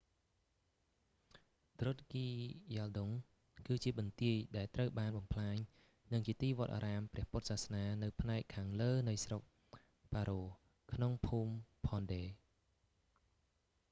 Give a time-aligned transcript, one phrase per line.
[1.79, 2.27] ឌ្រុគគី
[2.75, 3.23] យ៉ាលដុង drukgyal
[3.55, 5.57] dzong គឺជាបន្ទាយ ដែលត្រូវបានបំផ្លាញ
[6.13, 9.41] និងជាទីវត្តអារាមព្រះពុទ្ធសាសនានៅផ្នែកខាងលើនៃស្រុក
[10.13, 10.41] ប៉ារ៉ូ paro
[10.93, 11.53] ក្នុងភូមិ
[11.87, 12.25] ផនឌេ phondey។